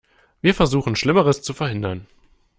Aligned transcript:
Wir 0.41 0.55
versuchen, 0.55 0.95
Schlimmeres 0.95 1.43
zu 1.43 1.53
verhindern. 1.53 2.07